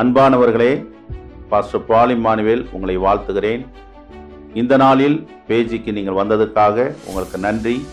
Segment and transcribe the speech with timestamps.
[0.00, 0.72] அன்பானவர்களே
[1.48, 3.66] pastor Paul Emmanuel உங்களை வாழ்த்துகிறேன்.
[4.54, 7.86] இந்த நாளில் பேஜிக்கு நீங்கள் வந்ததுக்காக உங்களுக்கு நன்றி.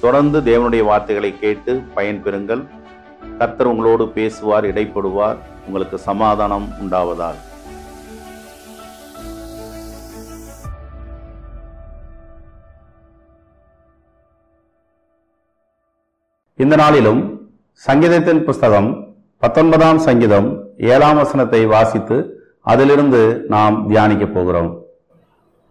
[0.00, 2.62] தொடர்ந்து தேவனுடைய வார்த்தைகளை கேட்டு பயன்பெறுங்கள்
[3.38, 5.36] கர்த்தர் உங்களோடு பேசுவார் இடைப்படுவார்.
[5.66, 7.40] உங்களுக்கு சமாதானம் உண்டாவதால்
[16.56, 17.22] இந்த நாளிலும்
[17.72, 19.10] சங்கீதத்தின் புஸ்தகம்
[19.42, 20.48] பத்தொன்பதாம் சங்கீதம்
[20.90, 22.16] ஏழாம் வசனத்தை வாசித்து
[22.62, 24.68] அதிலிருந்து நாம் தியானிக்க போகிறோம்.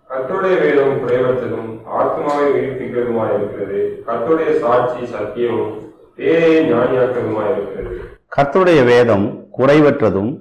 [0.10, 5.72] கர்த்தருடைய வேதம் குறைவற்றதும் ஆத்மாவை உயிர்ப்பிக்கிறதுமாய் இருக்கிறது கர்த்தருடைய சாட்சி சத்தியமும்
[6.16, 7.96] பேரை ஞானியாக்கிறதுமாய் இருக்கிறது
[8.36, 9.26] கர்த்தருடைய வேதம்
[9.58, 10.32] குறைவற்றதும்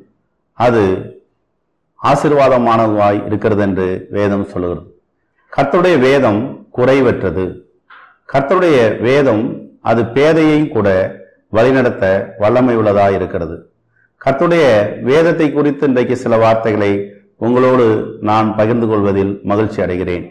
[0.59, 0.83] அது
[2.01, 4.87] ஆசீர்வாதமானதுமாய் இருக்கிறது என்று வேதம் சொல்லுகிறது
[5.53, 6.43] கர்த்தருடைய வேதம்
[6.79, 7.45] குறைவற்றது.
[8.33, 9.45] கர்த்தருடைய வேதம்
[9.83, 10.89] அது பேதையை கூட
[11.57, 12.05] வழிநடத்த
[12.43, 13.57] வல்லமை உள்ளதாக இருக்கிறது.
[14.21, 14.65] கத்துடைய
[15.09, 16.93] வேதத்தை குறித்து இன்றைக்கு சில வார்த்தைகளை
[17.47, 17.87] உங்களோடு
[18.31, 20.25] நான் பகிர்ந்து கொள்வதில் மகிழ்ச்சி அடைகிறேன்.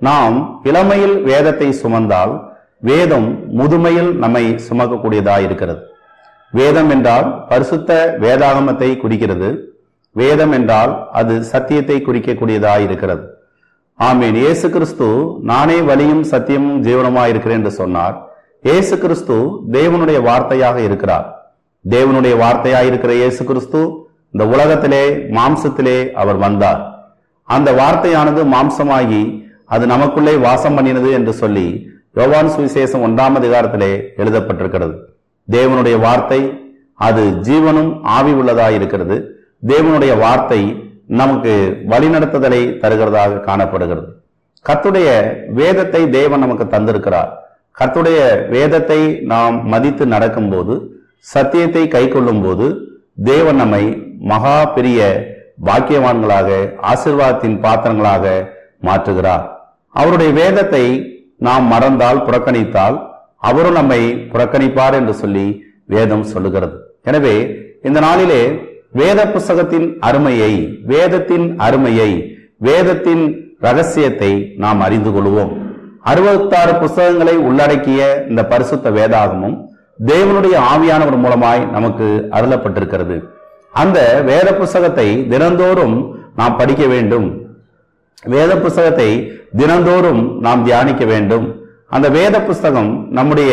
[0.00, 0.36] நாம்
[0.70, 2.32] இளமையில் வேதத்தை சுமந்தால்
[2.88, 5.80] வேதம் முதுமையில் நம்மை சுமக்கக்கூடியதாக இருக்கிறது.
[6.52, 7.90] வேதம் என்றால் பரிசுத்த
[8.24, 9.48] வேதாகமத்தை குறிக்கிறது.
[10.16, 13.24] வேதம் என்றால் அது சத்தியத்தை குறிக்கக்கூடியதாக இருக்கிறது.
[13.98, 14.36] ஆமீன்.
[14.42, 15.08] இயேசு கிறிஸ்து
[15.50, 18.16] நானே வழியும் சத்தியமும் ஜீவனமாக இருக்கிறேன் என்று சொன்னார்.
[18.68, 19.34] இயேசு கிறிஸ்து
[19.74, 21.26] தேவனுடைய வார்த்தையாக இருக்கிறார்.
[21.84, 23.80] தேவனுடைய வார்த்தையாக இருக்கிற இயேசு கிறிஸ்து
[24.34, 25.00] இந்த உலகத்திலே
[25.36, 26.80] மாம்சத்திலே அவர் வந்தார்.
[27.48, 29.20] அந்த வார்த்தையானது மாம்சமாகி
[29.74, 31.66] அது நமக்குள்ளே வாசம் பண்ணினது என்று சொல்லி
[32.20, 33.92] யோவான் சுவிசேஷம் ஒன்றாம் அதிகாரத்திலே
[34.22, 34.96] எழுதப்பட்டிருக்கிறது.
[35.48, 36.40] தேவனுடைய வார்த்தை
[37.08, 39.16] அது ஜீவனும் ஆவி உள்ளதாக இருக்கிறது.
[39.72, 40.60] தேவனுடைய வார்த்தை
[41.22, 41.52] நமக்கு
[41.92, 44.08] வழிநடத்துதலை தருகிறதாக காணப்படுகிறது.
[44.68, 45.08] கத்துடைய
[45.60, 47.32] வேதத்தை தேவன் நமக்கு தந்திருக்கிறார்.
[47.78, 48.18] கர்த்துடைய
[48.54, 48.98] வேதத்தை
[49.32, 50.74] நாம் மதித்து நடக்கும்போது
[51.32, 52.66] சத்தியத்தை கை கொள்ளும்போது
[53.30, 53.84] தேவன் நம்மை
[54.30, 55.00] மகா பெரிய
[55.66, 56.48] பாக்கியவான்களாக
[56.90, 58.24] ஆசிர்வாதத்தின் பாத்திரங்களாக
[58.86, 59.44] மாற்றுகிறார்.
[59.94, 60.84] அவருடைய வேதத்தை
[61.46, 62.96] நாம் மறந்தால் புறக்கணித்தால்
[63.48, 64.00] அவரும் நம்மை
[64.32, 65.46] புறக்கணிப்பார் என்று சொல்லி
[65.94, 66.76] வேதம் சொல்லுகிறது.
[67.10, 67.34] எனவே
[67.88, 68.42] இந்த நாளிலே
[69.00, 70.52] வேத புஸ்தகத்தின் அருமையை
[70.92, 72.10] வேதத்தின் அருமையை
[72.68, 73.24] வேதத்தின்
[73.66, 74.32] ரகசியத்தை
[74.64, 75.52] நாம் அறிந்து கொள்வோம்.
[76.10, 78.00] அறுபத்தாறு புஸ்தகங்களை உள்ளடக்கிய
[78.30, 79.56] இந்த பரிசுத்த வேதாகமும்
[80.10, 82.06] தேவனுடைய ஆவியானவர் மூலமாய் நமக்கு
[82.36, 83.16] அருளப்பட்டிருக்கிறது.
[83.82, 83.98] அந்த
[84.30, 85.96] வேத புஸ்தகத்தை தினந்தோறும்
[86.40, 87.26] நாம் படிக்க வேண்டும்.
[88.34, 89.08] வேத புஸ்தகத்தை
[89.60, 91.46] தினந்தோறும் நாம் தியானிக்க வேண்டும்.
[91.94, 93.52] அந்த வேத புஸ்தகம் நம்முடைய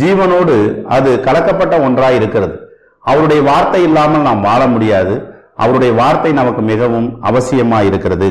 [0.00, 0.56] ஜீவனோடு
[0.96, 2.56] அது கலக்கப்பட்ட ஒன்றாய் இருக்கிறது.
[3.04, 5.14] அவருடைய வார்த்தை இல்லாமல் நாம் வாழ முடியாது.
[5.62, 8.28] அவருடைய வார்த்தை நமக்கு மிகவும் அவசியமாய் இருக்கிறது.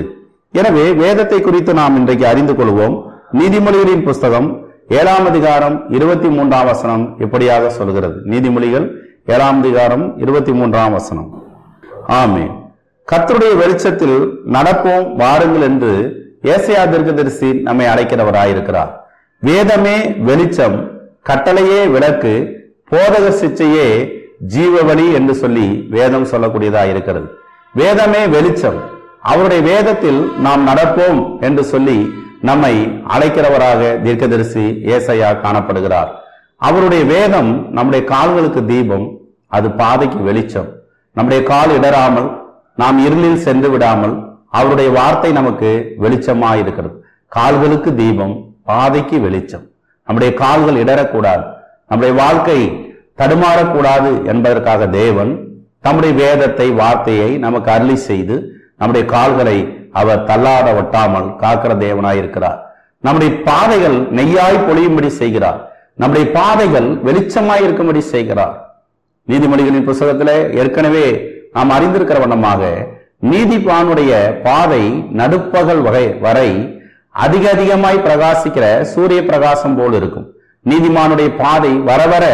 [0.53, 2.95] எனவே வேதத்தை குறித்து நாம் இன்றைக்கு அறிந்து கொள்வோம்.
[3.39, 4.47] நீதிமொழிகளின் புஸ்தகம்
[4.97, 8.17] ஏழாம் அதிகாரம் இருபத்தி மூன்றாம் வசனம் இப்படியாக சொல்கிறது.
[8.31, 8.85] நீதிமொழிகள்
[9.33, 11.29] ஏழாம் அதிகாரம் இருபத்தி மூன்றாம் வசனம்.
[12.19, 12.45] ஆமே
[13.07, 14.17] கத்தருடைய வெளிச்சத்தில்
[14.55, 15.91] நடப்போம் வாருங்கள் என்று
[16.53, 18.91] ஏசையா தீர்க்கதரிசி நம்மை அழைக்கிறவராயிருக்கிறார்.
[19.41, 19.97] வேதமே
[20.29, 20.77] வெளிச்சம்
[21.29, 22.33] கட்டளையே விளக்கு
[22.91, 23.87] போதக சிச்சையே
[24.55, 25.67] ஜீவவழி என்று சொல்லி
[25.97, 27.27] வேதம் சொல்லக்கூடியதா இருக்கிறது.
[27.81, 28.81] வேதமே வெளிச்சம்
[29.31, 31.97] அவருடைய வேதத்தில் நாம் நடப்போம் என்று சொல்லி
[32.49, 32.73] நம்மை
[33.13, 34.65] அழைக்கிறவராக தீர்க்கதரிசி
[34.95, 36.09] ஏசையா காணப்படுகிறார்.
[36.67, 39.05] அவருடைய வேதம் நம்முடைய கால்களுக்கு தீபம்
[39.57, 40.69] அது பாதைக்கு வெளிச்சம்.
[41.15, 42.29] நம்முடைய கால் இடராமல்
[42.81, 44.15] நாம் இருளில் சென்று விடாமல்
[44.49, 45.69] அவருடைய வார்த்தை நமக்கு
[46.03, 46.95] வெளிச்சமாக இருக்கிறது.
[47.31, 49.65] கால்களுக்கு தீபம் பாதைக்கு வெளிச்சம்.
[50.07, 51.45] நம்முடைய கால்கள் இடரக்கூடாது
[51.89, 52.59] நம்முடைய வாழ்க்கை
[53.21, 55.31] தடுமாறக்கூடாது என்பதற்காக தேவன்
[55.85, 58.35] தம்முடைய வேதத்தை வார்த்தையை நமக்கு அருளி செய்து
[58.83, 59.57] நம்முடைய கால்களை
[59.99, 62.59] அவர் தள்ளாட ஒட்டாமல் காக்கிற தேவனாய் இருக்கிறார்.
[63.05, 65.59] நம்முடைய பாதைகள் நெய்யாய் பொழியும்படி செய்கிறார்.
[66.01, 68.55] நம்முடைய பாதைகள் வெளிச்சமாய் இருக்கும்படி செய்கிறார்.
[69.27, 71.05] நீதிமொழிகளின் புஸ்தகத்திலே ஏற்கனவே
[71.55, 72.61] நாம் அறிந்திருக்கிற வண்ணமாக
[73.31, 74.11] நீதிபானுடைய
[74.45, 74.83] பாதை
[75.19, 76.49] நடுப்பகல் வகை வரை
[77.25, 80.25] அதிக அதிகமாய் பிரகாசிக்கிற சூரிய பிரகாசம் போல் இருக்கும்.
[80.69, 82.25] நீதிமானுடைய பாதை வர வர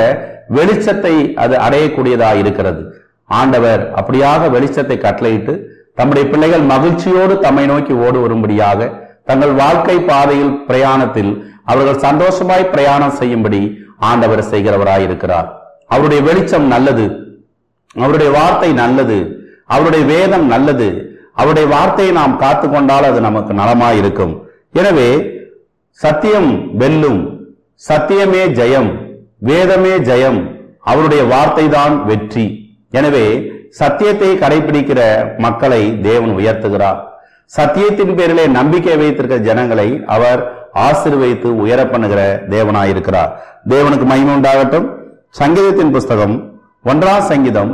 [0.57, 1.13] வெளிச்சத்தை
[1.43, 2.81] அது அடையக்கூடியதா இருக்கிறது.
[3.39, 5.55] ஆண்டவர் அப்படியாக வெளிச்சத்தை கட்டளையிட்டு
[5.99, 8.89] தம்முடைய பிள்ளைகள் மகிழ்ச்சியோடு தம்மை நோக்கி ஓடு வரும்படியாக
[9.29, 11.31] தங்கள் வாழ்க்கை பாதையில் பிரயாணத்தில்
[11.71, 13.61] அவர்கள் சந்தோஷமாய் பிரயாணம் செய்யும்படி
[14.09, 15.49] ஆண்டவர் செய்கிறவராய் இருக்கிறார்.
[15.93, 17.05] அவருடைய வெளிச்சம் நல்லது.
[18.03, 19.17] அவருடைய வார்த்தை நல்லது.
[19.75, 20.87] அவருடைய வேதம் நல்லது.
[21.41, 24.33] அவருடைய வார்த்தையை நாம் காத்து கொண்டால் அது நமக்கு நலமாய் இருக்கும்.
[24.79, 25.09] எனவே
[25.99, 26.49] சத்தியம்
[26.81, 27.21] வெல்லும்.
[27.89, 28.89] சத்தியமே ஜெயம்.
[29.49, 30.39] வேதமே ஜெயம்.
[30.91, 32.45] அவருடைய வார்த்தை தான் வெற்றி.
[32.99, 33.25] எனவே
[33.77, 35.01] சத்தியத்தை கடைபிடிக்கிற
[35.45, 36.99] மக்களை தேவன் உயர்த்துகிறார்.
[37.57, 40.41] சத்தியத்தின் பேரிலே நம்பிக்கை வைத்திருக்கிற ஜனங்களை அவர்
[40.87, 42.21] ஆசிர்வதித்து உயர பண்ணுகிற
[42.55, 43.31] தேவனாயிருக்கிறார்.
[43.73, 44.87] தேவனுக்கு மகிமை உண்டாகட்டும்.
[45.39, 46.35] சங்கீதத்தின் புஸ்தகம்
[46.91, 47.71] ஒன்றாம் சங்கீதம்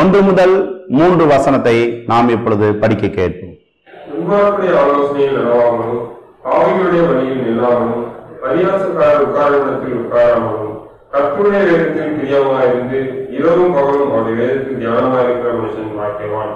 [0.00, 0.54] ஒன்று முதல்
[0.98, 1.76] மூன்று வசனத்தை
[2.10, 3.54] நாம் இப்பொழுது படிக்க கேட்போம்.
[6.54, 8.04] ஆலோசனையில் நில்லாமலும்
[8.42, 10.73] பரியாசக்காரர் உட்காராமலும்
[11.14, 12.98] கற்புடைய வேதத்தில் பிரியமாயிருந்து
[13.38, 16.52] இரவும் பகலும் அவருடைய வேதத்தில் தியானமாயிருக்கிற மனுஷன் வாக்கியவான்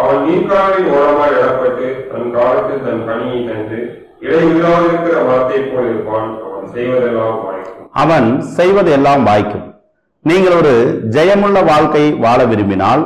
[0.00, 3.78] அவன் நீர்க்காலின் ஓரமாய் இடப்பட்டு தன் காலத்தில் தன் கனியை தந்து
[4.26, 6.28] இடையில்லாமல் இருக்கிற மரத்தை போல் இருப்பான்.
[6.46, 7.88] அவன் செய்வதெல்லாம் வாய்க்கும்.
[8.02, 8.28] அவன்
[8.58, 9.66] செய்வது எல்லாம் வாய்க்கும்.
[10.24, 10.74] நீங்கள் ஒரு
[11.16, 13.02] ஜெயமுள்ள வாழ்க்கை வாழ விரும்பினால்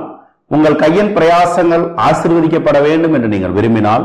[0.50, 4.04] உங்கள் கையின் பிரயாசங்கள் ஆசீர்வதிக்கப்பட வேண்டும் என்று நீங்கள் விரும்பினால்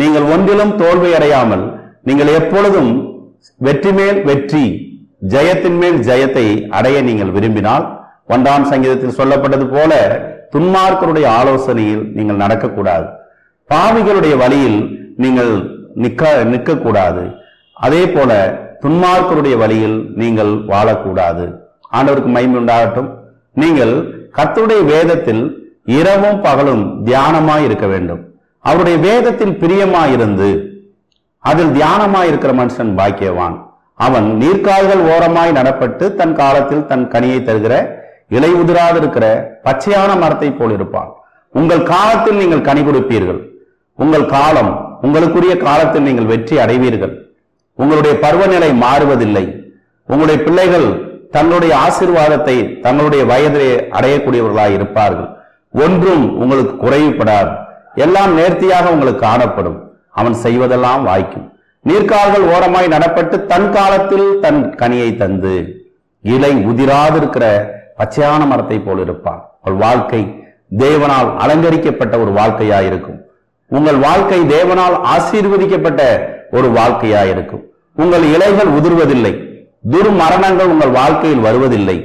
[0.00, 1.64] நீங்கள் ஒன்றிலும் தோல்வி அடையாமல்
[2.08, 2.92] நீங்கள் எப்பொழுதும்
[3.60, 4.64] வெற்றி மேல் வெற்றி
[5.22, 7.84] ஜெயத்தின் மேல் ஜெயத்தை அடைய நீங்கள் விரும்பினால்
[8.34, 9.92] ஒன்றாம் சங்கீதத்தில் சொல்லப்பட்டது போல
[10.54, 13.06] துன்மார்க்கருடைய ஆலோசனையில் நீங்கள் நடக்கக்கூடாது.
[13.70, 14.80] பாவிகளுடைய வழியில்
[15.16, 15.52] நீங்கள்
[15.94, 17.22] நிற்க நிற்கக்கூடாது.
[17.74, 18.30] அதே போல
[18.82, 21.44] துன்மார்க்கருடைய வழியில் நீங்கள் வாழக்கூடாது.
[21.96, 23.10] ஆண்டவருக்கு மகிமை உண்டாகட்டும்.
[23.62, 23.94] நீங்கள்
[24.38, 25.42] கத்துடைய வேதத்தில்
[25.84, 28.22] இரவும் பகலும் தியானமாய் இருக்க வேண்டும்.
[28.60, 30.50] அவருடைய வேதத்தில் பிரியமாயிருந்து
[31.38, 33.56] அதில் தியானமாய் இருக்கிற மனுஷன் பாக்கியவான்.
[34.06, 37.74] அவன் நீர்க்கால்கள் ஓரமாய் நடப்பட்டு தன் காலத்தில் தன் கனியை தருகிற
[38.36, 39.24] இலை உதிராதிருக்கிற
[39.66, 41.10] பச்சையான மரத்தை போல் இருப்பான்.
[41.54, 43.40] உங்கள் காலத்தில் நீங்கள் கனி கொடுப்பீர்கள்.
[43.98, 44.72] உங்கள் காலம்
[45.06, 47.14] உங்களுக்குரிய காலத்தில் நீங்கள் வெற்றி அடைவீர்கள்.
[47.78, 49.44] உங்களுடைய பருவநிலை மாறுவதில்லை.
[50.08, 50.88] உங்களுடைய பிள்ளைகள்
[51.36, 52.56] தங்களுடைய ஆசிர்வாதத்தை
[52.86, 55.28] தங்களுடைய வயதிலே அடையக்கூடியவர்களாய் இருப்பார்கள்.
[55.84, 57.52] ஒன்றும் உங்களுக்கு குறைவுபடாது.
[58.04, 59.78] எல்லாம் நேர்த்தியாக உங்களுக்கு காணப்படும்.
[60.20, 61.46] அவன் செய்வதெல்லாம் வாய்க்கும்.
[61.88, 65.54] நீர்க்கால்கள் ஓரமாய் நடப்பட்டு தன் காலத்தில் தன் கனியை தந்து
[66.24, 67.44] இலை உதிராதிருக்கிற
[67.98, 69.40] பச்சையான மரத்தை போல் இருப்பான்.
[69.64, 70.20] அவள் வாழ்க்கை
[70.82, 73.18] தேவனால் அலங்கரிக்கப்பட்ட ஒரு வாழ்க்கையா இருக்கும்
[73.70, 76.02] உங்கள் வாழ்க்கை தேவனால் ஆசீர்வதிக்கப்பட்ட
[76.58, 77.64] ஒரு வாழ்க்கையா இருக்கும்
[77.96, 79.34] உங்கள் இலைகள் உதிர்வதில்லை.
[79.92, 81.98] துர்மரணங்கள் உங்கள் வாழ்க்கையில் வருவதில்லை.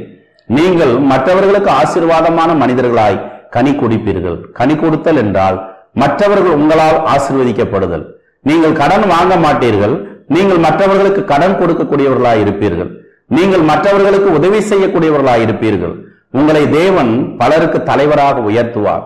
[0.58, 3.24] நீங்கள் மற்றவர்களுக்கு ஆசீர்வாதமான மனிதர்களாய்
[3.56, 4.38] கனி குடிப்பீர்கள்.
[4.60, 5.58] கனி கொடுத்தல் என்றால்
[6.04, 8.06] மற்றவர்கள் உங்களால் ஆசிர்வதிக்கப்படுதல்.
[8.50, 9.96] நீங்கள் கடன் வாங்க மாட்டீர்கள்.
[10.36, 12.92] நீங்கள் மற்றவர்களுக்கு கடன் கொடுக்கக்கூடியவர்களாய் இருப்பீர்கள்.
[13.38, 15.96] நீங்கள் மற்றவர்களுக்கு உதவி செய்யக்கூடியவர்களாய் இருப்பீர்கள்.
[16.40, 17.12] உங்களை தேவன்
[17.42, 19.04] பலருக்கு தலைவராக உயர்த்துவார்.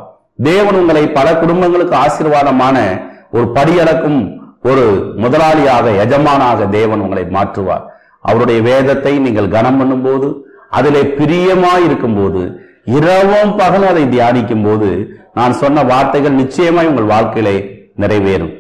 [0.50, 2.78] தேவன் உங்களை பல குடும்பங்களுக்கு ஆசீர்வாதமான
[3.36, 4.20] ஒரு படியளக்கும்
[4.70, 4.86] ஒரு
[5.24, 7.84] முதலாளியாக எஜமானாக தேவன் உங்களை மாற்றுவார்.
[8.30, 10.30] அவருடைய வேதத்தை நீங்கள் கனம் பண்ணும்போது
[10.78, 12.42] அதிலே பிரியமாய் இருக்கும்போது
[12.98, 14.90] இரவும் பகலும் அதை தியானிக்கும் போது
[15.38, 17.56] நான் சொன்ன வார்த்தைகள் நிச்சயமாய் உங்கள் வாழ்க்கையிலே
[18.04, 18.54] நிறைவேறும்.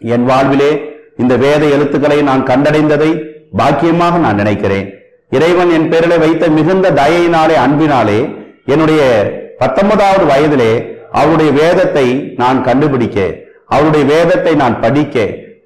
[0.00, 0.70] என் வாழ்விலே
[1.16, 3.10] இந்த வேத எழுத்துக்களை நான் கண்டடைந்ததை
[3.58, 4.86] பாக்கியமாக நான் நினைக்கிறேன்.
[5.32, 8.18] இறைவன் என் பேரிலே வைத்த மிகுந்த தயையினாலே அன்பினாலே
[8.64, 9.00] என்னுடைய
[9.58, 10.72] பத்தொன்பதாவது வயதிலே
[11.12, 12.06] அவருடைய வேதத்தை
[12.36, 13.18] நான் கண்டுபிடிக்க
[13.66, 15.16] அவருடைய வேதத்தை நான் படிக்க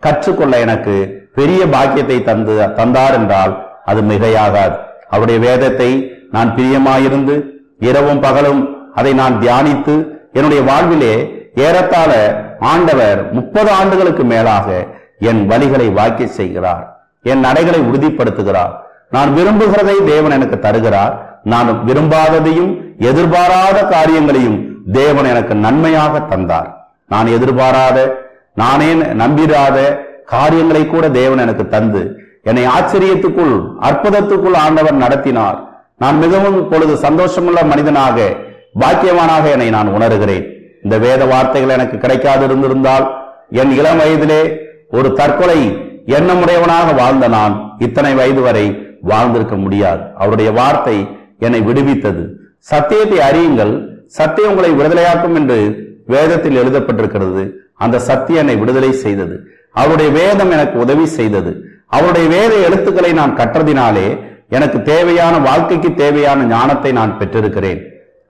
[0.01, 0.95] கற்றுக்கொள்ள எனக்கு
[1.35, 3.53] பெரிய பாக்கியத்தை தந்து தந்தார் என்றால்
[3.85, 4.75] அது மிகையாகாது.
[5.09, 5.91] அவருடைய வேதத்தை
[6.31, 7.35] நான் பிரியமாயிருந்து
[7.79, 8.63] இரவும் பகலும்
[8.95, 9.95] அதை நான் தியானித்து
[10.33, 11.15] என்னுடைய வாழ்விலே
[11.57, 12.11] ஏறத்தாழ
[12.71, 14.69] ஆண்டவர் முப்பது ஆண்டுகளுக்கு மேலாக
[15.19, 16.85] என் வழிகளை வாக்கி செய்கிறார்.
[17.23, 18.73] என் நடைகளை உறுதிப்படுத்துகிறார்.
[19.11, 21.15] நான் விரும்புகிறதை தேவன் எனக்கு தருகிறார்.
[21.45, 22.71] நான் விரும்பாததையும்
[23.11, 24.59] எதிர்பாராத காரியங்களையும்
[24.93, 26.71] தேவன் எனக்கு நன்மையாக தந்தார்.
[27.09, 27.99] நான் எதிர்பாராத
[28.55, 29.77] நானே நம்பிராத
[30.25, 32.03] காரியங்களை கூட தேவன் எனக்கு தந்து
[32.43, 33.55] என்னை ஆச்சரியத்துக்குள்
[33.89, 35.59] அற்புதத்துக்குள் ஆண்டவர் நடத்தினார்.
[35.99, 38.17] நான் மிகவும் இப்பொழுது சந்தோஷமுள்ள மனிதனாக
[38.81, 40.47] பாக்கியவானாக என்னை நான் உணர்கிறேன்.
[40.83, 43.07] இந்த வேத வார்த்தைகள் எனக்கு கிடைக்காது இருந்திருந்தால்
[43.51, 44.43] என் இளம் வயதிலே
[44.91, 45.61] ஒரு தற்கொலை
[46.17, 48.67] எண்ணமுடையவனாக வாழ்ந்த நான் இத்தனை வயது வரை
[49.01, 50.03] வாழ்ந்திருக்க முடியாது.
[50.17, 50.97] அவருடைய வார்த்தை
[51.39, 52.25] என்னை விடுவித்தது.
[52.59, 53.73] சத்தியத்தை அறியுங்கள்.
[54.07, 55.59] சத்தியம் உங்களை விடுதலையாக்கும் என்று
[56.07, 57.43] வேதத்தில் எழுதப்பட்டிருக்கிறது.
[57.75, 59.37] அந்த சத்தியம் என்னை விடுதலை செய்தது.
[59.73, 61.53] அவருடைய வேதம் எனக்கு உதவி செய்தது.
[61.89, 64.09] அவருடைய வேத எழுத்துக்களை நான் கற்றதினாலே
[64.49, 67.81] எனக்கு தேவையான வாழ்க்கைக்கு தேவையான ஞானத்தை நான் பெற்றிருக்கிறேன்.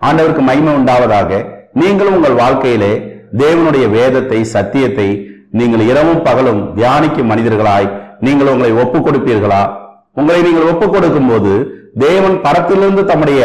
[0.01, 1.61] ஆண்டவருக்கு மகிமை உண்டாவதாக.
[1.81, 2.93] நீங்களும் உங்கள் வாழ்க்கையிலே
[3.43, 5.09] தேவனுடைய வேதத்தை சத்தியத்தை
[5.59, 7.89] நீங்கள் இரவும் பகலும் தியானிக்கும் மனிதர்களாய்
[8.27, 9.63] நீங்கள் உங்களை ஒப்புக் கொடுப்பீர்களா
[10.21, 11.53] உங்களை நீங்கள் ஒப்புக் கொடுக்கும் போது
[12.05, 13.41] தேவன் பரத்திலிருந்து தம்முடைய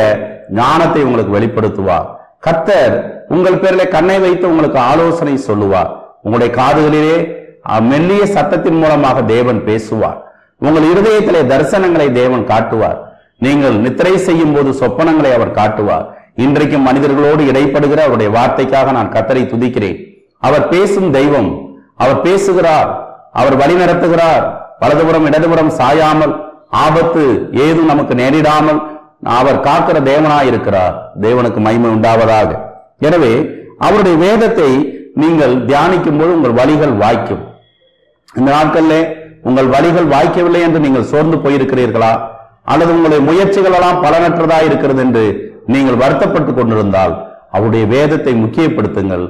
[0.59, 2.07] ஞானத்தை உங்களுக்கு வெளிப்படுத்துவார்.
[2.45, 2.95] கத்தர்
[3.35, 5.89] உங்கள் பேரில் கண்ணை வைத்து உங்களுக்கு ஆலோசனை சொல்லுவார்.
[6.25, 7.17] உங்களுடைய காதுகளிலே
[7.91, 10.19] மெல்லிய சத்தத்தின் மூலமாக தேவன் பேசுவார்.
[10.67, 12.99] உங்கள் இருதயத்திலே தரிசனங்களை தேவன் காட்டுவார்.
[13.45, 16.05] நீங்கள் நித்திரை செய்யும் போது சொப்பனங்களை அவர் காட்டுவார்.
[16.45, 19.97] இன்றைக்கும் மனிதர்களோடு இடைப்படுகிற அவருடைய வார்த்தைக்காக நான் கத்தரை துதிக்கிறேன்.
[20.47, 21.49] அவர் பேசும் தெய்வம்
[22.03, 22.89] அவர் பேசுகிறார்
[23.39, 24.43] அவர் வழி நடத்துகிறார்.
[24.81, 26.33] வலதுபுறம் இடதுபுறம் சாயாமல்
[26.83, 27.23] ஆபத்து
[27.65, 28.79] ஏதும் நமக்கு நேரிடாமல்
[29.37, 32.49] அவர் காக்கிற தேவனாயிருக்கிறார் தேவனுக்கு மகிமை உண்டாவதாக.
[33.07, 33.33] எனவே
[33.87, 34.69] அவருடைய வேதத்தை
[35.23, 37.43] நீங்கள் தியானிக்கும் போது உங்கள் வழிகள் வாய்க்கும்.
[38.37, 38.95] இந்த நாட்கள்ல
[39.49, 42.13] உங்கள் வழிகள் வாய்க்கவில்லை என்று நீங்கள் சோர்ந்து போயிருக்கிறீர்களா?
[42.71, 45.25] அல்லது உங்களுடைய முயற்சிகள் எல்லாம் பலனற்றதா இருக்கிறது என்று
[45.73, 47.13] நீங்கள் வருத்தப்பட்டு கொண்டிருந்தால்
[47.55, 49.25] அவருடைய வேதத்தை முக்கியப்படுத்துங்கள்.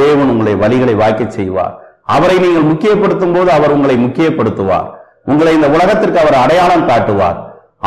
[0.00, 1.74] தேவன் உங்களை வழிகளை வாய்க்கச் செய்வார்.
[2.16, 4.88] அவரை நீங்கள் முக்கியப்படுத்தும் போது அவர் உங்களை முக்கியப்படுத்துவார்.
[5.32, 7.38] உங்களை இந்த உலகத்திற்கு அவர் அடையாளம் காட்டுவார்.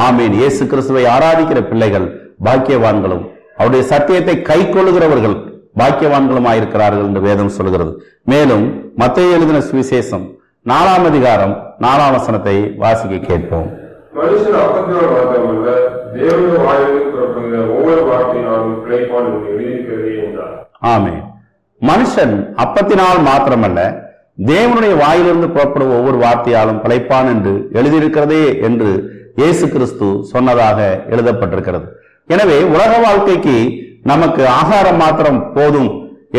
[0.05, 0.35] ஆமீன்.
[0.41, 2.07] இயேசு கிறிஸ்துவை ஆராதிக்கிற பிள்ளைகள்
[2.47, 3.23] பாக்கியவான்களும்
[3.57, 5.37] அவருடைய சத்தியத்தை கை கொள்ளுகிறவர்கள்
[5.79, 7.91] பாக்கியவான்களுமாயிருக்கிறார்கள் என்று வேதம் சொல்கிறது.
[8.31, 8.65] மேலும்
[9.01, 10.25] மத்திய எழுதின சுவிசேஷம்
[10.71, 13.67] நாலாம் அதிகாரம் நாலாம் வசனத்தை வாசிக்க கேட்போம்.
[14.17, 15.69] மனுஷன் அப்பத்தினால் மாத்திரமல்ல
[16.17, 20.53] தேவனுடைய வாயிலிருந்து புறப்படுகிற ஒவ்வொரு வார்த்தையினாலும் பிழைப்பான் எழுதியிருக்கிறதே என்றார்.
[21.81, 23.79] மனுஷன் அப்பத்தினால் மாத்திரமல்ல
[24.51, 28.91] தேவனுடைய வாயிலிருந்து புறப்படும் ஒவ்வொரு வார்த்தையாலும் பிழைப்பான் என்று எழுதியிருக்கிறதே என்று
[29.41, 30.79] இயேசு கிறிஸ்து சொன்னதாக
[31.13, 31.87] எழுதப்பட்டிருக்கிறது.
[32.33, 33.57] எனவே உலக வாழ்க்கைக்கு
[34.11, 35.91] நமக்கு ஆகாரம் மாத்திரம் போதும்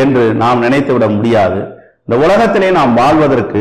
[0.02, 1.60] என்று நாம் நினைத்துவிட முடியாது.
[2.06, 3.60] இந்த உலகத்திலே நாம் வாழ்வதற்கு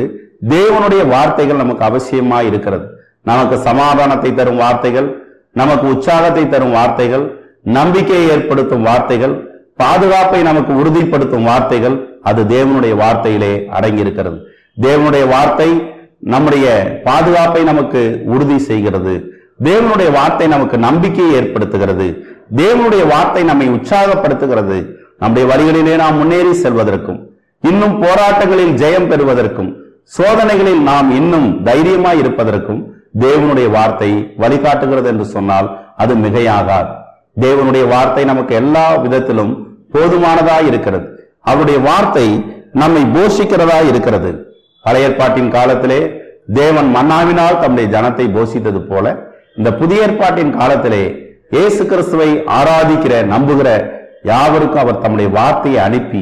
[0.56, 2.86] தேவனுடைய வார்த்தைகள் நமக்கு அவசியமாய் இருக்கிறது.
[3.30, 5.08] நமக்கு சமாதானத்தை தரும் வார்த்தைகள்
[5.60, 7.26] நமக்கு உற்சாகத்தை தரும் வார்த்தைகள்
[7.78, 9.36] நம்பிக்கையை ஏற்படுத்தும் வார்த்தைகள்
[9.82, 14.38] பாதுகாப்பை நமக்கு உறுதிப்படுத்தும் வார்த்தைகள் அது தேவனுடைய வார்த்தையிலே அடங்கியிருக்கிறது.
[14.82, 15.70] தேவனுடைய வார்த்தை
[16.34, 16.66] நம்முடைய
[17.04, 19.14] பாதுகாப்பை நமக்கு உறுதி செய்கிறது.
[19.64, 22.08] தேவனுடைய வார்த்தை நமக்கு நம்பிக்கையை ஏற்படுத்துகிறது.
[22.56, 24.78] தேவனுடைய வார்த்தை நம்மை உற்சாகப்படுத்துகிறது.
[25.20, 27.20] நம்முடைய வழிகளிலே நாம் முன்னேறி செல்வதற்கும்
[27.64, 29.72] இன்னும் போராட்டங்களில் ஜெயம் பெறுவதற்கும்
[30.18, 32.82] சோதனைகளில் நாம் இன்னும் தைரியமாய் இருப்பதற்கும்
[33.24, 34.10] தேவனுடைய வார்த்தை
[34.44, 35.68] வழிகாட்டுகிறது என்று சொன்னால்
[36.04, 36.92] அது மிகையாகாது.
[37.44, 39.54] தேவனுடைய வார்த்தை நமக்கு எல்லா விதத்திலும்
[39.94, 41.08] போதுமானதா இருக்கிறது.
[41.52, 42.28] அவருடைய வார்த்தை
[42.82, 44.32] நம்மை போஷிக்கிறதா இருக்கிறது.
[44.86, 46.00] பழைய ஏற்பாட்டின் காலத்திலே
[46.62, 49.06] தேவன் மன்னாவினால் தம்முடைய ஜனத்தை போஷித்தது போல
[49.58, 51.04] இந்த புதிய ஏற்பாட்டின் காலத்திலே
[51.56, 53.70] இயேசு கிறிஸ்துவை ஆராதிக்கிற நம்புகிற
[54.32, 56.22] யாவருக்கும் அவர் தம்முடைய வார்த்தையை அனுப்பி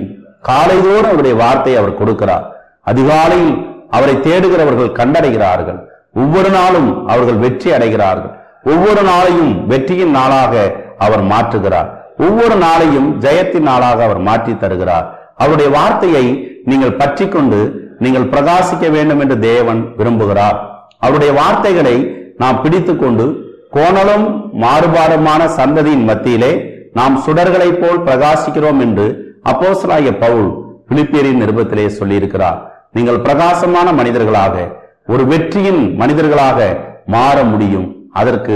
[0.49, 2.45] காலையோடு அவருடைய வார்த்தையை அவர் கொடுக்கிறார்.
[2.91, 3.53] அதிகாலையில்
[3.97, 5.79] அவரை தேடுகிறவர்கள் கண்டடைகிறார்கள்.
[6.21, 8.33] ஒவ்வொரு நாளும் அவர்கள் வெற்றி அடைகிறார்கள்.
[8.71, 10.53] ஒவ்வொரு நாளையும் வெற்றியின் நாளாக
[11.05, 11.89] அவர் மாற்றுகிறார்.
[12.25, 15.05] ஒவ்வொரு நாளையும் ஜெயத்தின் நாளாக அவர் மாற்றி தருகிறார்.
[15.43, 16.25] அவருடைய வார்த்தையை
[16.71, 17.59] நீங்கள் பற்றி கொண்டு
[18.03, 20.57] நீங்கள் பிரகாசிக்க வேண்டும் என்று தேவன் விரும்புகிறார்.
[21.05, 21.95] அவருடைய வார்த்தைகளை
[22.41, 23.25] நாம் பிடித்து கொண்டு
[23.75, 24.25] கோணலும்
[24.63, 26.51] மாறுபாடுமான சந்ததியின் மத்தியிலே
[26.99, 29.07] நாம் சுடர்களைப் போல் பிரகாசிக்கிறோம் என்று
[29.51, 30.49] அப்போஸ்தலனாகிய பவுல்
[30.89, 32.59] பிலிப்பியரின் நிருபத்திலே சொல்லியிருக்கிறார்.
[32.95, 34.55] நீங்கள் பிரகாசமான மனிதர்களாக
[35.07, 36.59] ஒரு வெற்றியின் மனிதர்களாக
[37.13, 37.87] மாற முடியும்.
[38.19, 38.55] அதற்கு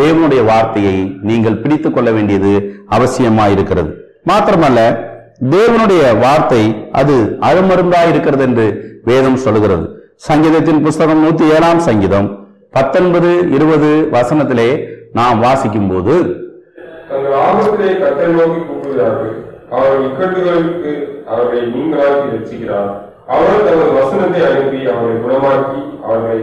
[0.00, 0.96] தேவனுடைய வார்த்தையை
[1.28, 2.52] நீங்கள் பிடித்துக் கொள்ள வேண்டியது
[2.96, 3.90] அவசியமாயிருக்கிறது.
[4.30, 4.80] மாத்திரமல்ல
[5.54, 6.62] தேவனுடைய வார்த்தை
[7.00, 7.16] அது
[7.48, 8.66] அழுமருந்தாய் இருக்கிறது என்று
[9.10, 9.84] வேதம் சொல்லுகிறது.
[10.28, 12.28] சங்கீதத்தின் புஸ்தகம் நூத்தி ஏழாம் சங்கீதம்
[12.76, 14.70] பத்தொன்பது இருபது வசனத்திலே
[15.18, 16.14] நாம் வாசிக்கும் போது
[19.76, 20.92] அவர்கள் இக்கட்டுகளுக்கு
[21.32, 21.62] அவர்களை
[22.30, 22.92] ரசிக்கிறார்
[23.34, 26.40] அவர் தமது வசனத்தை அனுப்பி அவரை குணமாக்கி அவர்களை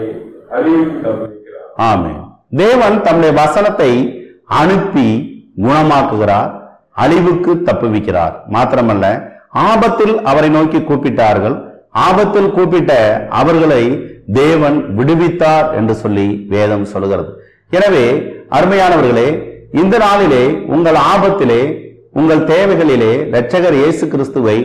[0.56, 1.70] அறிவித்து தந்திருக்கிறார்.
[1.90, 2.14] ஆமே
[2.62, 3.92] தேவன் தம்முடைய வசனத்தை
[4.62, 5.06] அனுப்பி
[5.66, 6.52] குணமாக்குகிறார்
[7.04, 8.36] அழிவுக்கு தப்புவிக்கிறார்.
[8.56, 9.06] மாத்திரமல்ல
[9.70, 11.56] ஆபத்தில் அவரை நோக்கி கூப்பிட்டார்கள்.
[12.08, 12.92] ஆபத்தில் கூப்பிட்ட
[13.42, 13.84] அவர்களை
[14.42, 17.32] தேவன் விடுவித்தார் என்று சொல்லி வேதம் சொல்கிறது
[17.78, 18.06] எனவே
[18.58, 19.28] அருமையானவர்களே
[19.82, 20.44] இந்த நாளிலே
[20.76, 21.62] உங்கள் ஆபத்திலே
[22.20, 24.58] உங்கள் தேவைகளிலே இரட்சகர் இயேசு கிறிஸ்துவை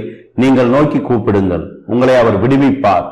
[0.43, 1.65] நீங்கள் நோக்கி கூப்பிடுங்கள்.
[1.87, 3.07] உங்களை அவர் விடுவிப்பார்.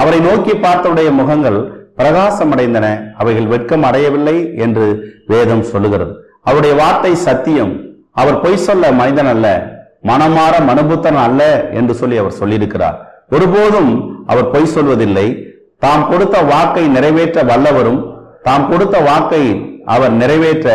[0.00, 1.58] அவரை நோக்கி பார்த்தவுடைய முகங்கள்
[1.98, 2.86] பிரகாசமடைந்தன.
[3.18, 4.86] அவைகள் வெட்கம் அடையவில்லை என்று
[5.26, 6.12] வேதம் சொல்லுகிறது.
[6.42, 7.80] அவருடைய வார்த்தை சத்தியம்.
[8.12, 9.46] அவர் பொய் சொல்ல மனிதன் அல்ல.
[10.06, 12.96] மனமாற மனுபுத்தன் அல்ல என்று சொல்லி அவர் சொல்லியிருக்கிறார்.
[13.30, 13.92] ஒருபோதும்
[14.26, 15.26] அவர் பொய் சொல்வதில்லை.
[15.78, 18.00] தாம் கொடுத்த வாக்கை நிறைவேற்ற வல்லவரும்
[18.42, 19.44] தாம் கொடுத்த வாக்கை
[19.84, 20.68] அவர் நிறைவேற்ற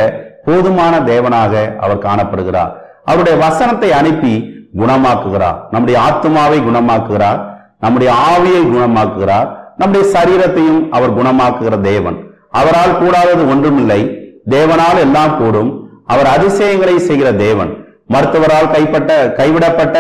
[0.46, 2.72] போதுமான தேவனாக அவர் காணப்படுகிறார்.
[3.06, 4.34] அவருடைய வசனத்தை அனுப்பி
[4.80, 5.58] குணமாக்குகிறார்.
[5.72, 7.40] நம்முடைய ஆத்மாவை குணமாக்குகிறார்.
[7.80, 9.50] நம்முடைய ஆவியை குணமாக்குகிறார்.
[9.78, 12.18] நம்முடைய சரீரத்தையும் அவர் குணமாக்குகிற தேவன்.
[12.60, 14.02] அவரால் கூடாதது ஒன்றுமில்லை.
[14.50, 15.72] தேவனால் எல்லாம் கூடும்.
[16.06, 17.72] அவர் அதிசயங்களை செய்கிற தேவன்.
[18.14, 19.98] மருத்துவரால் கைப்பட்ட கைவிடப்பட்ட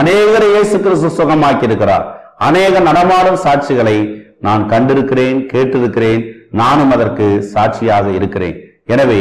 [0.00, 2.04] அநேகரை இயேசு கிறிஸ்து சுகமாக்கி இருக்கிறார்
[2.38, 3.96] அநேக நடமாடும் சாட்சிகளை
[4.40, 6.22] நான் கண்டிருக்கிறேன் கேட்டிருக்கிறேன்.
[6.50, 8.56] நானும் அதற்கு சாட்சியாக இருக்கிறேன்.
[8.86, 9.20] எனவே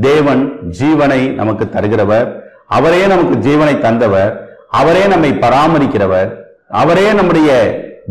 [0.00, 0.42] தேவன்
[0.80, 2.28] ஜீவனை நமக்கு தருகிறவர்.
[2.70, 4.58] அவரே நமக்கு ஜீவனை தந்தவர்.
[4.68, 6.34] அவரே நம்மை பராமரிக்கிறவர்.
[6.68, 7.48] அவரே நம்முடைய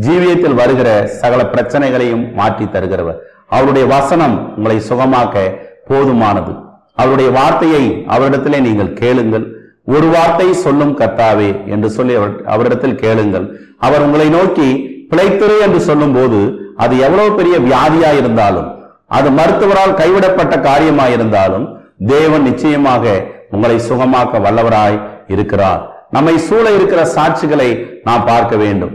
[0.01, 3.16] ஜீவியத்தில் வருகிற சகல பிரச்சனைகளையும் மாற்றி தருகிறவர்.
[3.48, 5.58] அவருடைய வசனம் உங்களை சுகமாக்க
[5.89, 6.63] போதுமானது.
[6.96, 9.72] அவருடைய வார்த்தையை அவரிடத்திலே நீங்கள் கேளுங்கள்.
[9.86, 13.60] ஒரு வார்த்தை சொல்லும் கத்தாவே என்று சொல்லி அவர்- அவரிடத்தில் கேளுங்கள்.
[13.78, 20.56] அவர் உங்களை நோக்கி பிழைத்திரு என்று சொல்லும் போது அது எவ்வளவு பெரிய வியாதியா இருந்தாலும் அது மருத்துவரால் கைவிடப்பட்ட
[20.58, 23.24] காரியமாயிருந்தாலும் தேவன் நிச்சயமாக
[23.56, 24.98] உங்களை சுகமாக்க வல்லவராய்
[25.34, 25.82] இருக்கிறார்.
[26.15, 27.70] நம்மை சூழ இருக்கிற சாட்சிகளை
[28.08, 28.94] நாம் பார்க்க வேண்டும்.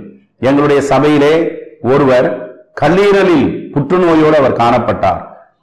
[0.48, 1.34] எங்களுடைய சபையிலே
[1.92, 2.28] ஒருவர்
[2.80, 5.20] கல்லீரலில் புற்றுநோயோடு அவர் காணப்பட்டார்.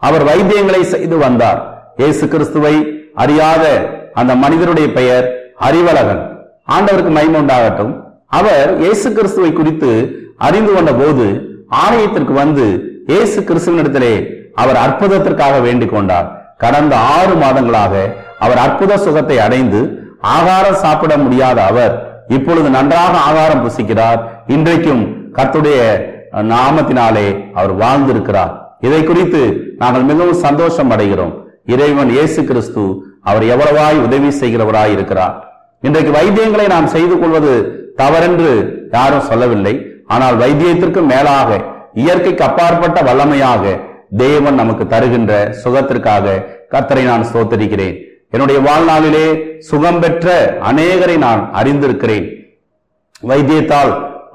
[0.07, 1.59] அவர் வைத்தியங்களை செய்து வந்தார்.
[2.01, 2.75] இயேசு கிறிஸ்துவை
[3.23, 3.63] அறியாத
[4.19, 5.25] அந்த மனிதருடைய பெயர்
[5.67, 6.21] அறிவழகன்.
[6.75, 7.93] ஆண்டவருக்கு மைமுண்டாகட்டும்
[8.39, 9.91] அவர் இயேசு கிறிஸ்துவை குறித்து
[10.47, 11.25] அறிந்து கொண்ட போது
[11.85, 12.65] ஆலயத்திற்கு வந்து
[13.11, 14.13] இயேசு கிறிஸ்துவனிடத்திலே
[14.61, 16.27] அவர் அற்புதத்திற்காக வேண்டிக் கொண்டார்.
[16.63, 17.93] கடந்த ஆறு மாதங்களாக
[18.45, 19.81] அவர் அற்புத சுகத்தை அடைந்து
[20.37, 21.93] ஆகாரம் சாப்பிட முடியாத அவர்
[22.35, 24.19] இப்பொழுது நன்றாக ஆகாரம் புசிக்கிறார்.
[24.55, 25.03] இன்றைக்கும்
[25.37, 25.79] கத்துடைய
[26.51, 27.27] நாமத்தினாலே
[27.59, 28.53] அவர் வாழ்ந்திருக்கிறார்.
[28.87, 29.41] இதை குறித்து
[29.81, 31.33] நாங்கள் மிகவும் சந்தோஷம் அடைகிறோம்.
[31.73, 32.83] இறைவன் இயேசு கிறிஸ்து
[33.29, 35.35] அவர் எவ்வளவாய் உதவி செய்கிறவராய் இருக்கிறார்.
[35.87, 37.53] இன்றைக்கு வைத்தியங்களை நாம் செய்து கொள்வது
[38.01, 38.51] தவறென்று
[38.95, 39.73] யாரும் சொல்லவில்லை.
[40.15, 41.49] ஆனால் வைத்தியத்திற்கு மேலாக
[42.03, 43.73] இயற்கைக்கு அப்பாற்பட்ட வல்லமையாக
[44.23, 45.33] தேவன் நமக்கு தருகின்ற
[45.63, 46.39] சுகத்திற்காக
[46.73, 47.97] கத்தரை நான் சோத்தரிக்கிறேன்
[48.35, 49.25] என்னுடைய வாழ்நாளிலே
[49.69, 50.27] சுகம் பெற்ற
[50.69, 52.27] அநேகரை நான் அறிந்திருக்கிறேன்.
[53.29, 53.91] வைத்தியத்தால்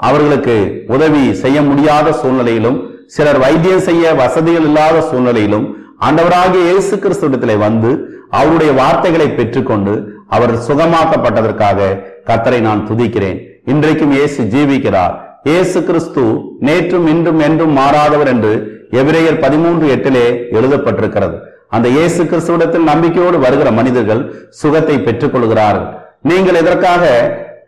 [0.08, 0.56] அவர்களுக்கு
[0.94, 2.78] உதவி செய்ய முடியாத சூழ்நிலையிலும்
[3.14, 5.66] சிலர் வைத்தியம் செய்ய வசதிகள் இல்லாத சூழ்நிலையிலும்
[6.06, 7.90] ஆண்டவராகிய இயேசு கிறிஸ்துவிடத்திலே வந்து
[8.38, 9.94] அவருடைய வார்த்தைகளை பெற்றுக்கொண்டு
[10.36, 11.88] அவர் சுகமாக்கப்பட்டதற்காக
[12.28, 13.38] கத்தரை நான் துதிக்கிறேன்.
[13.72, 15.14] இன்றைக்கும் இயேசு ஜீவிக்கிறார்.
[15.50, 16.22] இயேசு கிறிஸ்து
[16.68, 18.52] நேற்றும் இன்றும் என்றும் மாறாதவர் என்று
[19.00, 20.26] எபிரேயர் பதிமூன்று எட்டிலே
[20.58, 21.36] எழுதப்பட்டிருக்கிறது.
[21.73, 24.23] அந்த இயேசு கிறிஸ்துவிடத்தில் நம்பிக்கையோடு வருகிற மனிதர்கள்
[24.61, 25.87] சுகத்தை பெற்றுக்கொள்கிறார்கள்.
[26.30, 27.04] நீங்கள் இதற்காக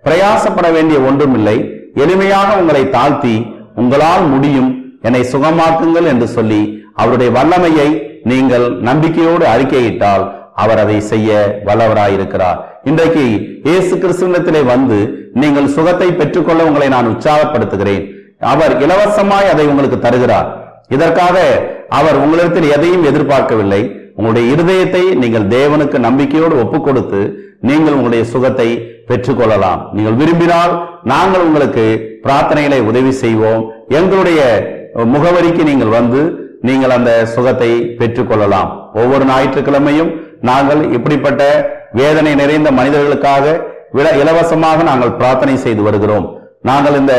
[0.07, 1.57] பிரயாசப்பட வேண்டிய ஒன்றுமில்லை.
[2.03, 3.37] எளிமையாக உங்களை தாழ்த்தி
[3.83, 4.71] உங்களால் முடியும்.
[5.07, 6.61] என்னை சுகமாக்குங்கள் என்று சொல்லி
[7.03, 7.89] அவருடைய வல்லமையை
[8.31, 10.25] நீங்கள் நம்பிக்கையோடு அறிக்கையிட்டால்
[10.63, 11.31] அவர் அதை செய்ய
[11.67, 12.59] வல்லவராயிருக்கிறார்.
[12.91, 13.25] இன்றைக்கு
[13.69, 14.99] இயேசு கிறிஸ்துவத்திலே வந்து
[15.43, 18.05] நீங்கள் சுகத்தை பெற்றுக்கொள்ள உங்களை நான் உற்சாகப்படுத்துகிறேன்.
[18.53, 20.49] அவர் இலவசமாய் அதை உங்களுக்கு தருகிறார்.
[20.97, 21.37] இதற்காக
[21.97, 23.83] அவர் உங்களிடத்தில் எதையும் எதிர்பார்க்கவில்லை.
[24.19, 27.21] உங்களுடைய இருதயத்தை நீங்கள் தேவனுக்கு நம்பிக்கையோடு ஒப்புக் கொடுத்து
[27.69, 28.69] நீங்கள் உங்களுடைய சுகத்தை
[29.09, 29.81] பெற்றுக்கொள்ளலாம்.
[29.97, 30.73] நீங்கள் விரும்பினால்
[31.13, 31.85] நாங்கள் உங்களுக்கு
[32.25, 33.63] பிரார்த்தனைகளை உதவி செய்வோம்.
[33.99, 34.41] எங்களுடைய
[35.15, 36.21] முகவரிக்கு நீங்கள் வந்து
[36.69, 38.71] நீங்கள் அந்த சுகத்தை பெற்றுக்கொள்ளலாம்.
[39.01, 40.11] ஒவ்வொரு ஞாயிற்றுக்கிழமையும்
[40.49, 41.43] நாங்கள் இப்படிப்பட்ட
[42.01, 43.45] வேதனை நிறைந்த மனிதர்களுக்காக
[43.97, 46.27] விட இலவசமாக நாங்கள் பிரார்த்தனை செய்து வருகிறோம்.
[46.71, 47.15] நாங்கள் இந்த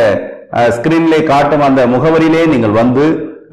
[0.75, 3.05] ஸ்கிரீன்லே காட்டும் அந்த முகவரியிலே நீங்கள் வந்து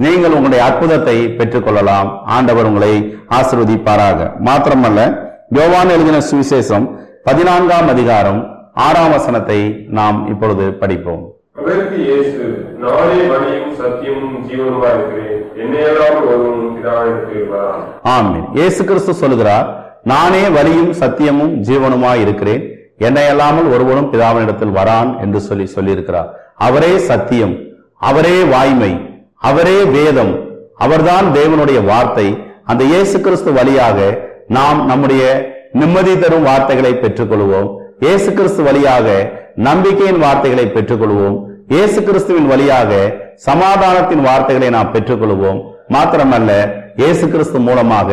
[0.04, 2.08] நீங்கள் உங்களுடைய அற்புதத்தை பெற்றுக்கொள்ளலாம்.
[2.36, 2.92] ஆண்டவர் உங்களை
[3.38, 4.18] ஆசிர்வதிப்பாராக.
[4.48, 5.00] மாத்திரமல்ல
[5.58, 6.86] யோவான் எழுதின சுவிசேஷம்
[7.28, 8.40] பதினான்காம் அதிகாரம்
[8.86, 9.58] ஆறாம் வசனத்தை
[9.98, 11.24] நாம் இப்பொழுது படிப்போம்.
[18.14, 18.46] ஆமென்.
[18.58, 19.66] இயேசு கிறிஸ்து சொல்லுகிறார்
[20.12, 22.62] நானே வழியும் சத்தியமும் ஜீவனுமாய் இருக்கிறேன்.
[23.06, 26.28] என்னை அல்லாமல் ஒருவனும் பிதாவினிடத்தில் வரான் என்று சொல்லி சொல்லியிருக்கிறார்.
[26.66, 27.54] அவரே சத்தியம்
[28.10, 28.92] அவரே வாய்மை
[29.42, 30.32] அவரே வேதம்.
[30.84, 32.26] அவர்தான் தேவனுடைய வார்த்தை.
[32.70, 33.98] அந்த இயேசு கிறிஸ்து வழியாக
[34.56, 35.22] நாம் நம்முடைய
[35.80, 37.68] நிம்மதி தரும் வார்த்தைகளை பெற்றுக்கொள்வோம்.
[38.04, 39.06] இயேசு கிறிஸ்து வழியாக
[39.68, 41.36] நம்பிக்கையின் வார்த்தைகளை பெற்றுக்கொள்வோம்.
[41.74, 42.90] இயேசு கிறிஸ்துவின் வழியாக
[43.46, 45.58] சமாதானத்தின் வார்த்தைகளை நாம் பெற்றுக்கொள்வோம்.
[45.94, 46.50] மாத்திரமல்ல
[47.00, 48.10] இயேசு கிறிஸ்து மூலமாக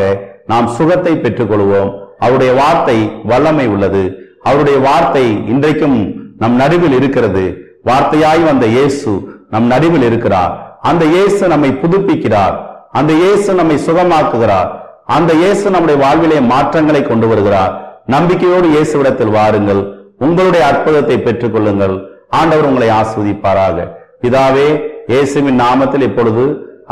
[0.52, 1.90] நாம் சுகத்தை பெற்றுக்கொள்வோம்.
[2.24, 2.96] அவருடைய வார்த்தை
[3.30, 4.04] வல்லமை உள்ளது.
[4.48, 5.98] அவருடைய வார்த்தை இன்றைக்கும்
[6.42, 7.44] நம் நடுவில் இருக்கிறது.
[7.88, 9.10] வார்த்தையாய் வந்த இயேசு
[9.54, 10.52] நம் நடுவில் இருக்கிறார்.
[10.90, 12.56] அந்த இயேசு நம்மை புதுப்பிக்கிறார்.
[12.98, 14.70] அந்த இயேசு நம்மை சுகமாக்குகிறார்.
[15.16, 17.72] அந்த இயேசு நம்முடைய வாழ்விலே மாற்றங்களை கொண்டு வருகிறார்.
[18.14, 19.82] நம்பிக்கையோடு இயேசுவிடத்தில் வாருங்கள்.
[20.26, 21.94] உங்களுடைய அற்புதத்தை பெற்றுக் கொள்ளுங்கள்
[22.40, 23.86] ஆண்டவர் உங்களை ஆஸ்வதிப்பாராக.
[24.22, 24.68] பிதாவே
[25.12, 26.44] இயேசுவின் நாமத்தில் இப்பொழுது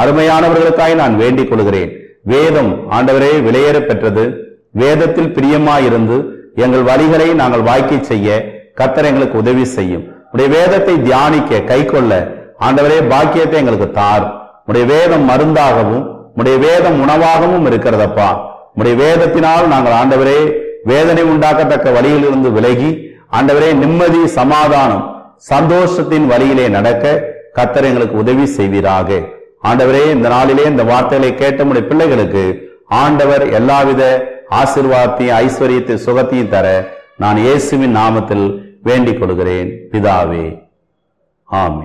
[0.02, 1.92] அருமையானவர்களுக்காய் நான் வேண்டிக் கொள்கிறேன்.
[2.32, 4.24] வேதம் ஆண்டவரே விலையேற பெற்றது.
[4.82, 6.16] வேதத்தில் பிரியமாயிருந்து
[6.64, 8.28] எங்கள் வழிகளை நாங்கள் வாய்க்கை செய்ய
[8.78, 10.04] கத்தர் எங்களுக்கு உதவி செய்யும்.
[10.32, 12.12] உடைய வேதத்தை தியானிக்க கைக்கொள்ள
[12.66, 14.24] ஆண்டவரே பாக்கியத்தை எங்களுக்கு தார்.
[14.68, 16.04] உடைய வேதம் மருந்தாகவும்
[16.40, 18.28] உடைய வேதம் உணவாகவும் இருக்கிறதப்பா.
[18.78, 20.38] உடைய வேதத்தினால் நாங்கள் ஆண்டவரே
[20.90, 22.90] வேதனை உண்டாக்கத்தக்க வழியிலிருந்து விலகி
[23.38, 25.04] ஆண்டவரே நிம்மதி சமாதானம்
[25.50, 27.04] சந்தோஷத்தின் வழியிலே நடக்க
[27.56, 29.08] கத்தர் எங்களுக்கு உதவி செய்வீராக.
[29.70, 32.44] ஆண்டவரே இந்த நாளிலே இந்த வார்த்தைகளை கேட்ட முடிய பிள்ளைகளுக்கு
[33.02, 34.02] ஆண்டவர் எல்லாவித
[34.60, 36.66] ஆசிர்வாதத்தையும் ஐஸ்வர்யத்தையும் சுகத்தையும் தர
[37.22, 38.46] நான் இயேசுவின் நாமத்தில்
[38.88, 39.70] வேண்டிக் கொள்கிறேன்.
[39.92, 40.46] பிதாவே
[41.48, 41.80] ஆமே